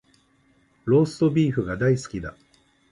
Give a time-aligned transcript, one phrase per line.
[0.85, 2.33] ローストビーフが大好きだ